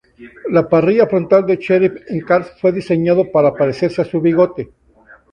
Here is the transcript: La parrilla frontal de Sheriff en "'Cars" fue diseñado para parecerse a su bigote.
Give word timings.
La 0.49 0.61
parrilla 0.67 1.05
frontal 1.09 1.43
de 1.49 1.55
Sheriff 1.59 2.05
en 2.07 2.21
"'Cars" 2.21 2.53
fue 2.59 2.71
diseñado 2.71 3.31
para 3.31 3.53
parecerse 3.53 4.01
a 4.01 4.05
su 4.05 4.19
bigote. 4.19 4.71